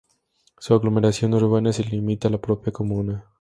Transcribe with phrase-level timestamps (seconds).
[0.57, 3.23] Su aglomeración urbana se limita la propia comuna.